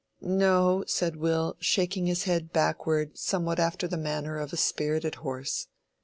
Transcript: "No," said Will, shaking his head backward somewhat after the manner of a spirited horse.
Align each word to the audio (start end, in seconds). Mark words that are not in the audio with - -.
"No," 0.23 0.83
said 0.87 1.17
Will, 1.17 1.55
shaking 1.59 2.07
his 2.07 2.23
head 2.23 2.51
backward 2.51 3.19
somewhat 3.19 3.59
after 3.59 3.87
the 3.87 3.97
manner 3.99 4.39
of 4.39 4.51
a 4.51 4.57
spirited 4.57 5.13
horse. 5.21 5.67